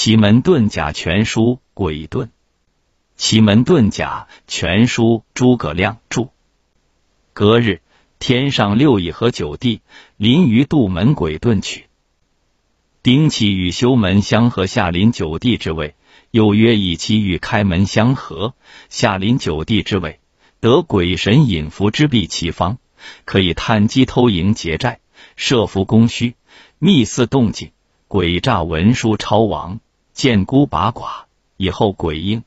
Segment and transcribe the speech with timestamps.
[0.00, 2.28] 奇门遁甲全书鬼遁，
[3.16, 6.28] 奇门遁甲全书诸葛亮著。
[7.32, 7.82] 隔日，
[8.20, 9.80] 天上六乙和九地
[10.16, 11.86] 临于杜门鬼遁去。
[13.02, 15.96] 丁启与修门相合，下临九地之位。
[16.30, 18.54] 又曰以其与开门相合，
[18.88, 20.20] 下临九地之位，
[20.60, 22.78] 得鬼神引伏之弊其方，
[23.24, 25.00] 可以探机偷营劫寨，
[25.34, 26.36] 设伏攻虚，
[26.78, 27.72] 密肆动静，
[28.06, 29.80] 诡诈文书超王，
[30.18, 31.26] 见孤拔寡，
[31.58, 32.42] 以后鬼应。